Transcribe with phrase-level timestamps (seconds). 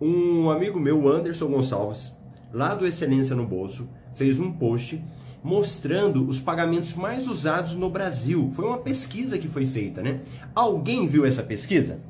[0.00, 2.12] um amigo meu, Anderson Gonçalves,
[2.52, 5.02] lá do Excelência no Bolso, fez um post
[5.42, 8.50] mostrando os pagamentos mais usados no Brasil.
[8.52, 10.20] Foi uma pesquisa que foi feita, né?
[10.54, 12.00] Alguém viu essa pesquisa?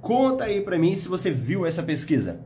[0.00, 2.40] Conta aí para mim se você viu essa pesquisa.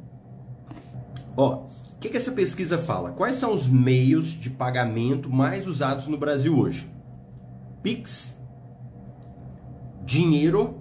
[1.37, 3.13] Ó, o que, que essa pesquisa fala?
[3.13, 6.91] Quais são os meios de pagamento mais usados no Brasil hoje?
[7.83, 8.35] Pix,
[10.05, 10.81] dinheiro,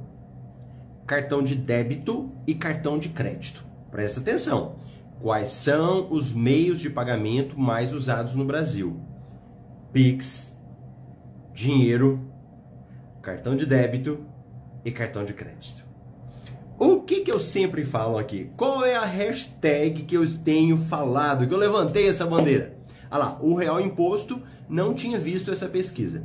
[1.05, 3.70] cartão de débito e cartão de crédito.
[3.91, 4.75] Presta atenção.
[5.21, 8.99] Quais são os meios de pagamento mais usados no Brasil?
[9.91, 10.55] Pix,
[11.53, 12.19] dinheiro,
[13.21, 14.25] cartão de débito
[14.83, 15.85] e cartão de crédito.
[16.80, 18.49] O que, que eu sempre falo aqui?
[18.57, 22.75] Qual é a hashtag que eu tenho falado, que eu levantei essa bandeira?
[23.11, 26.23] Ah lá, o Real Imposto não tinha visto essa pesquisa.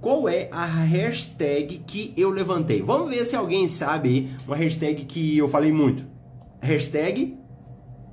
[0.00, 2.80] Qual é a hashtag que eu levantei?
[2.80, 6.06] Vamos ver se alguém sabe uma hashtag que eu falei muito.
[6.60, 7.38] Hashtag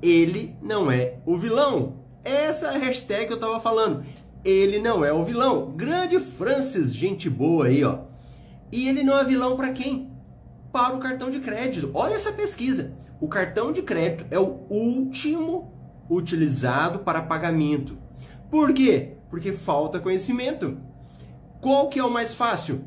[0.01, 2.05] ele não é o vilão.
[2.23, 4.03] Essa hashtag que eu tava falando
[4.45, 5.71] ele não é o vilão.
[5.75, 8.01] Grande Francis, gente boa aí, ó.
[8.71, 10.11] E ele não é vilão para quem?
[10.71, 11.89] Para o cartão de crédito.
[11.95, 12.95] Olha essa pesquisa.
[13.19, 15.73] O cartão de crédito é o último
[16.07, 17.97] utilizado para pagamento.
[18.51, 19.17] Por quê?
[19.31, 20.77] Porque falta conhecimento.
[21.59, 22.83] Qual que é o mais fácil?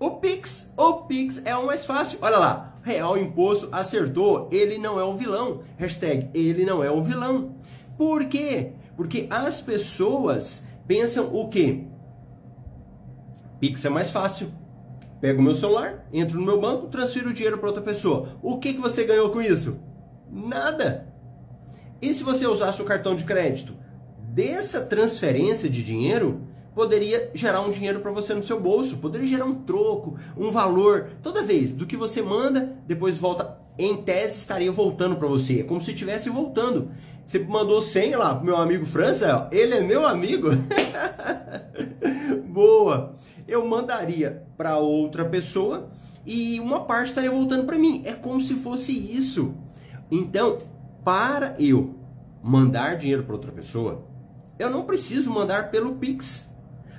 [0.00, 0.70] O Pix.
[0.76, 2.18] O Pix é o mais fácil.
[2.22, 2.74] Olha lá.
[2.82, 4.48] Real Imposto acertou.
[4.52, 5.62] Ele não é o vilão.
[5.76, 7.56] Hashtag ele não é o vilão.
[7.96, 8.72] Por quê?
[8.96, 11.84] Porque as pessoas pensam o quê?
[13.60, 14.52] Pix é mais fácil.
[15.20, 18.38] Pego o meu celular, entro no meu banco, transfiro o dinheiro para outra pessoa.
[18.40, 19.80] O que, que você ganhou com isso?
[20.30, 21.12] Nada.
[22.00, 23.74] E se você usasse o cartão de crédito?
[24.30, 26.42] Dessa transferência de dinheiro,
[26.78, 31.10] poderia gerar um dinheiro para você no seu bolso, poderia gerar um troco, um valor.
[31.20, 35.58] Toda vez do que você manda, depois volta, em tese estaria voltando para você.
[35.58, 36.92] É como se estivesse voltando.
[37.26, 40.50] Você mandou 100 lá pro meu amigo França, ele é meu amigo.
[42.46, 43.16] Boa.
[43.48, 45.90] Eu mandaria para outra pessoa
[46.24, 48.02] e uma parte estaria voltando para mim.
[48.04, 49.52] É como se fosse isso.
[50.12, 50.58] Então,
[51.04, 51.96] para eu
[52.40, 54.06] mandar dinheiro para outra pessoa,
[54.60, 56.47] eu não preciso mandar pelo Pix.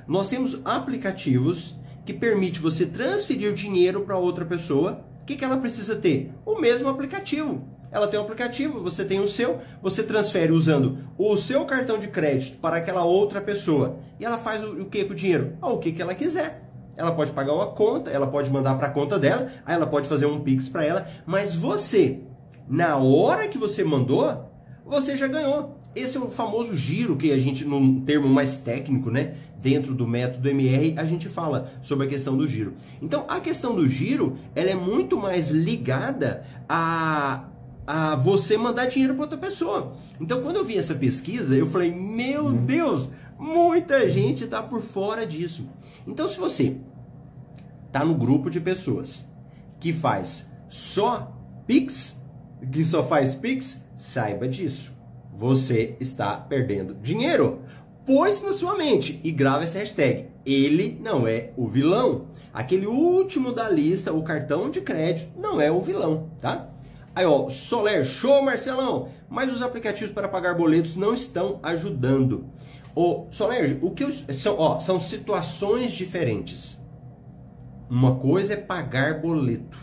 [0.09, 5.05] Nós temos aplicativos que permite você transferir dinheiro para outra pessoa.
[5.21, 6.33] O que, que ela precisa ter?
[6.43, 7.61] O mesmo aplicativo.
[7.91, 12.07] Ela tem um aplicativo, você tem o seu, você transfere usando o seu cartão de
[12.07, 13.99] crédito para aquela outra pessoa.
[14.19, 15.55] E ela faz o, o que com o dinheiro?
[15.61, 16.67] Ah, o que, que ela quiser.
[16.97, 20.07] Ela pode pagar uma conta, ela pode mandar para a conta dela, aí ela pode
[20.07, 22.21] fazer um Pix para ela, mas você,
[22.67, 24.51] na hora que você mandou,
[24.83, 25.78] você já ganhou.
[25.99, 30.07] Esse é o famoso giro que a gente, num termo mais técnico, né, dentro do
[30.07, 32.73] método MR, a gente fala sobre a questão do giro.
[33.01, 37.45] Então, a questão do giro, ela é muito mais ligada a
[37.89, 39.93] a você mandar dinheiro para outra pessoa.
[40.21, 42.63] Então, quando eu vi essa pesquisa, eu falei: meu uhum.
[42.63, 45.67] Deus, muita gente está por fora disso.
[46.05, 46.77] Então, se você
[47.87, 49.25] está no grupo de pessoas
[49.79, 51.35] que faz só
[51.65, 52.21] Pix,
[52.71, 54.98] que só faz Pix, saiba disso.
[55.39, 57.61] Você está perdendo dinheiro.
[58.05, 60.25] Pois na sua mente e grava essa hashtag.
[60.45, 62.25] Ele não é o vilão.
[62.53, 66.67] Aquele último da lista, o cartão de crédito, não é o vilão, tá?
[67.15, 69.07] Aí, ó, Soler, show, Marcelão!
[69.29, 72.43] Mas os aplicativos para pagar boletos não estão ajudando.
[72.93, 76.77] Ô, Soler, o que são, ó, são situações diferentes.
[77.89, 79.77] Uma coisa é pagar boleto.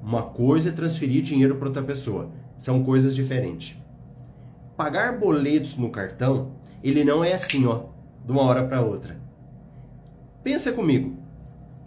[0.00, 2.30] Uma coisa é transferir dinheiro para outra pessoa.
[2.56, 3.76] São coisas diferentes.
[4.76, 7.84] Pagar boletos no cartão, ele não é assim, ó,
[8.24, 9.18] de uma hora para outra.
[10.44, 11.16] Pensa comigo.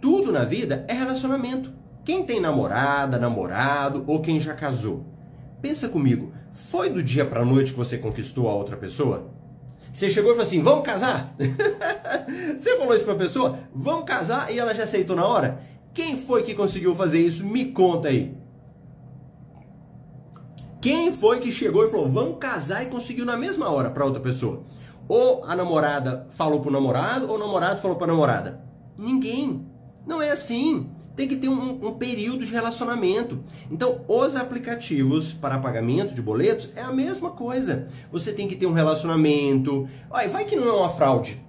[0.00, 1.72] Tudo na vida é relacionamento.
[2.04, 5.06] Quem tem namorada, namorado ou quem já casou,
[5.62, 9.30] pensa comigo, foi do dia para noite que você conquistou a outra pessoa?
[9.92, 11.34] Você chegou e falou assim: "Vamos casar?"
[12.56, 15.62] você falou isso para a pessoa: "Vamos casar?" e ela já aceitou na hora?
[15.92, 17.44] Quem foi que conseguiu fazer isso?
[17.44, 18.34] Me conta aí.
[20.80, 24.20] Quem foi que chegou e falou: "Vamos casar" e conseguiu na mesma hora para outra
[24.20, 24.62] pessoa?
[25.08, 28.64] Ou a namorada falou pro namorado ou o namorado falou para a namorada?
[28.96, 29.66] Ninguém.
[30.06, 30.88] Não é assim
[31.20, 33.40] tem que ter um, um, período de relacionamento.
[33.70, 37.88] Então, os aplicativos para pagamento de boletos é a mesma coisa.
[38.10, 39.86] Você tem que ter um relacionamento.
[40.10, 41.44] Olha, vai que não é uma fraude.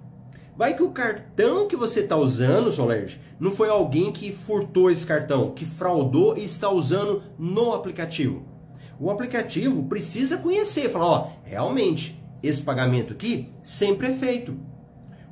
[0.54, 5.06] Vai que o cartão que você está usando, Solerge, não foi alguém que furtou esse
[5.06, 8.51] cartão, que fraudou e está usando no aplicativo.
[8.98, 14.56] O aplicativo precisa conhecer, falar, ó, realmente, esse pagamento aqui sempre é feito.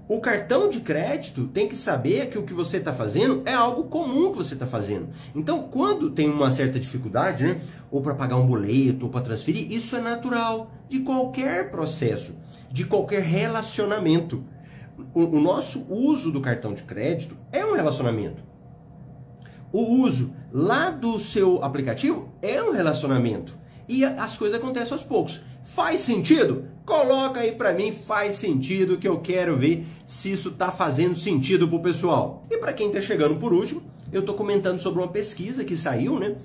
[0.09, 3.85] O cartão de crédito tem que saber que o que você está fazendo é algo
[3.85, 5.09] comum que você está fazendo.
[5.37, 7.61] Então, quando tem uma certa dificuldade, né,
[7.93, 12.35] ou para pagar um boleto, ou para transferir, isso é natural de qualquer processo,
[12.73, 14.43] de qualquer relacionamento.
[15.15, 18.50] O, o nosso uso do cartão de crédito é um relacionamento.
[19.73, 23.59] O uso lá do seu aplicativo é um relacionamento.
[23.89, 25.43] E as coisas acontecem aos poucos.
[25.63, 26.65] Faz sentido?
[26.85, 31.69] Coloca aí para mim, faz sentido que eu quero ver se isso tá fazendo sentido
[31.69, 32.45] pro pessoal.
[32.51, 33.83] E para quem tá chegando por último,
[34.13, 36.37] eu tô comentando sobre uma pesquisa que saiu, né?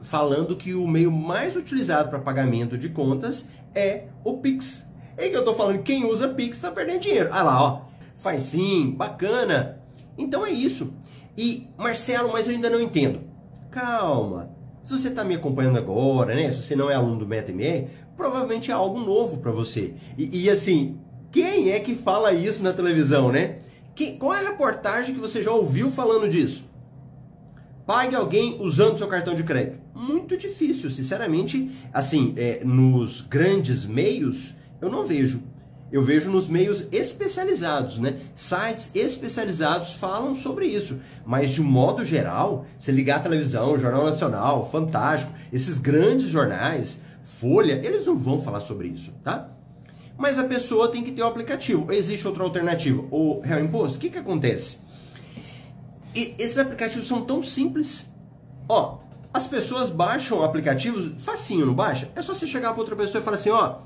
[0.00, 4.86] Falando que o meio mais utilizado para pagamento de contas é o Pix.
[5.16, 7.28] É que eu tô falando, quem usa Pix tá perdendo dinheiro.
[7.32, 7.82] Ah lá, ó.
[8.14, 9.80] Faz sim, bacana.
[10.16, 10.92] Então é isso.
[11.40, 13.22] E Marcelo, mas eu ainda não entendo.
[13.70, 14.54] Calma.
[14.82, 16.52] Se você está me acompanhando agora, né?
[16.52, 19.94] Se você não é aluno do MetaMR, provavelmente é algo novo para você.
[20.18, 21.00] E, e, assim,
[21.32, 23.60] quem é que fala isso na televisão, né?
[23.94, 26.68] Quem, qual é a reportagem que você já ouviu falando disso?
[27.86, 29.78] Pague alguém usando seu cartão de crédito.
[29.94, 31.70] Muito difícil, sinceramente.
[31.90, 35.42] Assim, é, nos grandes meios, eu não vejo
[35.92, 38.16] eu vejo nos meios especializados, né?
[38.34, 41.00] Sites especializados falam sobre isso.
[41.26, 47.00] Mas de um modo geral, se ligar a televisão, Jornal Nacional, Fantástico, esses grandes jornais,
[47.22, 49.48] Folha, eles não vão falar sobre isso, tá?
[50.16, 51.90] Mas a pessoa tem que ter o aplicativo.
[51.92, 53.96] Existe outra alternativa, o Real Imposto.
[53.96, 54.78] O que, que acontece?
[56.14, 58.10] E esses aplicativos são tão simples.
[58.68, 58.98] Ó,
[59.32, 62.10] as pessoas baixam aplicativos facinho, não baixa?
[62.14, 63.78] É só você chegar para outra pessoa e falar assim, ó,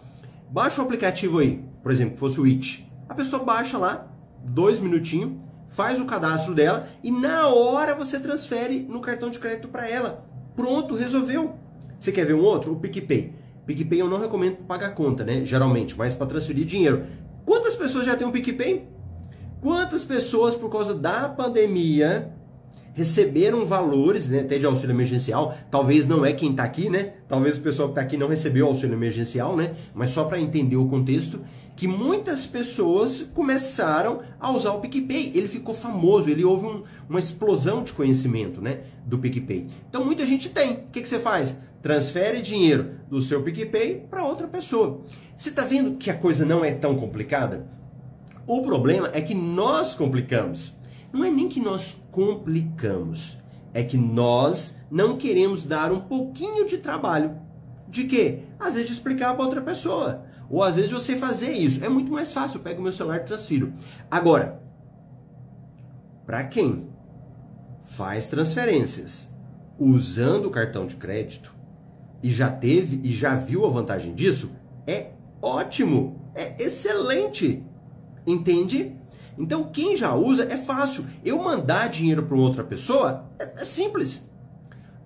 [0.51, 2.91] baixa o aplicativo aí por exemplo, fosse o It.
[3.07, 4.11] A pessoa baixa lá,
[4.43, 5.33] dois minutinhos,
[5.69, 10.25] faz o cadastro dela e na hora você transfere no cartão de crédito para ela.
[10.57, 11.57] Pronto, resolveu.
[12.01, 12.73] Você quer ver um outro?
[12.73, 13.35] O PicPay.
[13.67, 15.45] PicPay eu não recomendo pagar conta, né?
[15.45, 17.05] Geralmente, mas para transferir dinheiro.
[17.45, 18.89] Quantas pessoas já têm um PicPay?
[19.61, 22.33] Quantas pessoas, por causa da pandemia,
[22.95, 25.55] receberam valores, né, até de auxílio emergencial.
[25.71, 27.15] Talvez não é quem está aqui, né?
[27.29, 29.75] Talvez o pessoal que está aqui não recebeu auxílio emergencial, né?
[29.93, 31.41] Mas só para entender o contexto,
[31.77, 35.33] que muitas pessoas começaram a usar o PicPay.
[35.35, 39.67] Ele ficou famoso, ele houve um, uma explosão de conhecimento, né, do PicPay.
[39.89, 40.73] Então muita gente tem.
[40.73, 41.59] O que, que você faz?
[41.83, 45.03] Transfere dinheiro do seu PicPay para outra pessoa.
[45.37, 47.69] Você está vendo que a coisa não é tão complicada?
[48.47, 50.75] O problema é que nós complicamos.
[51.13, 53.39] Não é nem que nós complicamos,
[53.73, 57.37] é que nós não queremos dar um pouquinho de trabalho.
[57.89, 58.41] De quê?
[58.59, 60.25] Às vezes explicar para outra pessoa.
[60.49, 61.85] Ou às vezes você fazer isso.
[61.85, 62.59] É muito mais fácil.
[62.59, 63.73] Eu pego meu celular e transfiro.
[64.11, 64.63] Agora,
[66.27, 66.89] para quem
[67.83, 69.29] faz transferências
[69.79, 71.55] usando o cartão de crédito
[72.23, 74.53] e já teve e já viu a vantagem disso,
[74.87, 75.11] é
[75.43, 77.65] ótimo, é excelente.
[78.27, 78.97] Entende?
[79.37, 81.05] Então, quem já usa é fácil.
[81.25, 84.23] Eu mandar dinheiro para outra pessoa é, é, simples.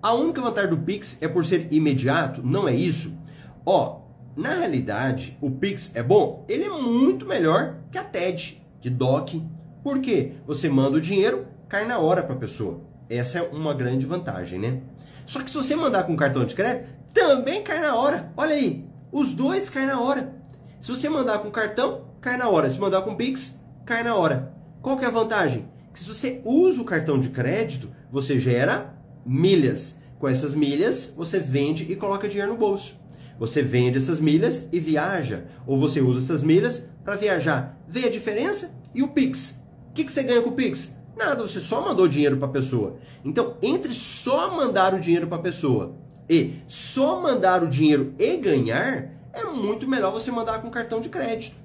[0.01, 3.19] A única vantagem do Pix é por ser imediato, não é isso?
[3.67, 3.98] Ó,
[4.39, 6.45] na realidade, o Pix é bom?
[6.49, 9.43] Ele é muito melhor que a TED, de DOC.
[9.83, 10.35] Por quê?
[10.47, 12.81] Você manda o dinheiro, cai na hora para a pessoa.
[13.11, 14.81] Essa é uma grande vantagem, né?
[15.27, 18.33] Só que se você mandar com cartão de crédito, também cai na hora.
[18.37, 20.33] Olha aí, os dois caem na hora.
[20.81, 22.71] Se você mandar com cartão, cai na hora.
[22.71, 24.55] Se mandar com Pix, cai na hora.
[24.81, 25.69] Qual que é a vantagem?
[25.93, 28.95] Que se você usa o cartão de crédito, você gera
[29.27, 29.97] milhas.
[30.17, 32.97] Com essas milhas, você vende e coloca dinheiro no bolso.
[33.39, 35.45] Você vende essas milhas e viaja.
[35.67, 37.79] Ou você usa essas milhas para viajar.
[37.87, 38.75] Vê a diferença?
[38.95, 39.61] E o Pix?
[39.91, 40.93] O que, que você ganha com o Pix?
[41.17, 42.97] Nada, você só mandou dinheiro para a pessoa.
[43.25, 45.97] Então, entre só mandar o dinheiro para a pessoa
[46.29, 51.09] e só mandar o dinheiro e ganhar, é muito melhor você mandar com cartão de
[51.09, 51.57] crédito.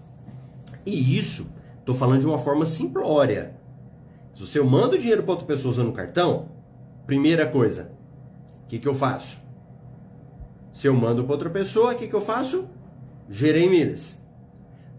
[0.85, 1.51] E isso
[1.83, 3.57] Estou falando de uma forma simplória.
[4.33, 6.47] Se você manda o dinheiro para outra pessoa usando o cartão,
[7.05, 7.91] primeira coisa,
[8.63, 9.42] o que, que eu faço?
[10.73, 12.67] Se eu mando para outra pessoa, o que, que eu faço?
[13.29, 14.19] Gerei milhas.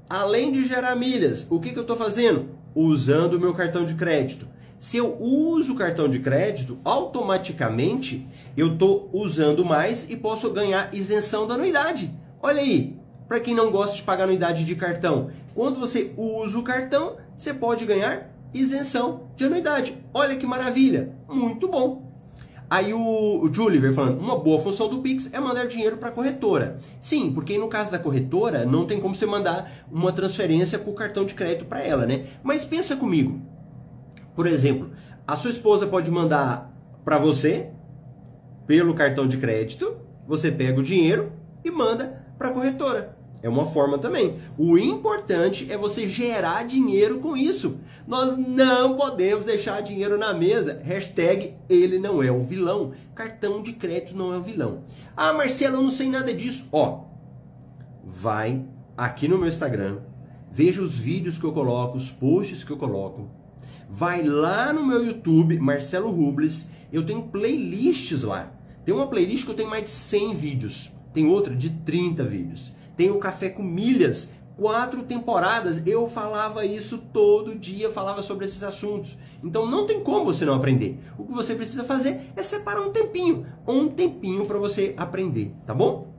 [0.09, 2.51] Além de gerar milhas, o que, que eu estou fazendo?
[2.77, 4.47] Usando o meu cartão de crédito.
[4.79, 8.25] Se eu uso o cartão de crédito, automaticamente
[8.57, 12.15] eu estou usando mais e posso ganhar isenção da anuidade.
[12.41, 16.63] Olha aí, para quem não gosta de pagar anuidade de cartão, quando você usa o
[16.63, 19.99] cartão, você pode ganhar isenção de anuidade.
[20.13, 22.14] Olha que maravilha, muito bom.
[22.69, 22.99] Aí o,
[23.43, 26.79] o Juliver falando, uma boa função do Pix é mandar dinheiro para a corretora.
[27.01, 31.25] Sim, porque no caso da corretora, não tem como você mandar uma transferência por cartão
[31.25, 32.27] de crédito para ela, né?
[32.43, 33.41] Mas pensa comigo.
[34.35, 34.91] Por exemplo,
[35.27, 36.73] a sua esposa pode mandar
[37.05, 37.71] para você
[38.67, 43.14] pelo cartão de crédito, você pega o dinheiro e manda para a corretora.
[43.45, 44.37] É uma forma também.
[44.57, 47.77] O importante é você gerar dinheiro com isso.
[48.09, 50.81] Nós não podemos deixar dinheiro na mesa.
[50.83, 52.93] Hashtag ele não é o vilão.
[53.15, 54.85] Cartão de crédito não é o vilão.
[55.15, 56.67] Ah, Marcelo, eu não sei nada disso.
[56.73, 57.05] Ó,
[58.03, 58.65] vai
[58.97, 59.99] aqui no meu Instagram,
[60.51, 63.29] veja os vídeos que eu coloco, os posts que eu coloco.
[63.91, 66.67] Vai lá no meu YouTube, Marcelo Rubles.
[66.91, 68.51] Eu tenho playlists lá.
[68.87, 70.91] Tem uma playlist que eu tenho mais de 100 vídeos.
[71.13, 72.73] Tem outra de 30 vídeos.
[72.97, 78.63] Tem o Café com Milhas, quatro temporadas eu falava isso todo dia, falava sobre esses
[78.63, 79.17] assuntos.
[79.43, 80.99] Então não tem como você não aprender.
[81.19, 85.75] O que você precisa fazer é separar um tempinho, um tempinho para você aprender, tá
[85.75, 86.13] bom?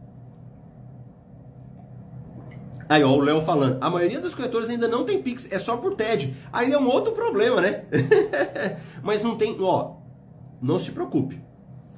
[2.87, 5.77] Aí, ó, o Léo falando, a maioria dos corretores ainda não tem Pix, é só
[5.77, 6.35] por TED.
[6.53, 7.85] Aí é um outro problema, né?
[9.01, 9.95] Mas não tem, ó,
[10.61, 11.41] não se preocupe.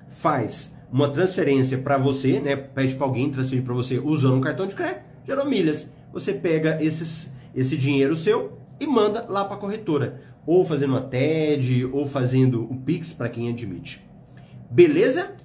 [0.07, 2.55] Faz uma transferência para você, né?
[2.55, 5.89] Pede para alguém transferir para você usando um cartão de crédito, gerou milhas.
[6.13, 11.01] Você pega esses, esse dinheiro seu e manda lá para a corretora, ou fazendo uma
[11.01, 14.01] TED, ou fazendo o Pix para quem admite.
[14.69, 15.35] Beleza?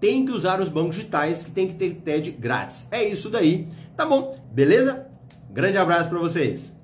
[0.00, 2.88] Tem que usar os bancos digitais que tem que ter TED grátis.
[2.90, 3.68] É isso daí.
[3.96, 4.36] Tá bom?
[4.52, 5.06] Beleza?
[5.50, 6.74] Grande abraço para vocês.